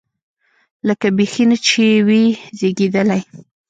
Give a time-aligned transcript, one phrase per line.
[0.87, 2.23] لکه بيخي نه چې وي
[2.59, 3.21] زېږېدلی.